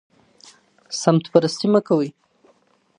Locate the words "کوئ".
1.87-2.07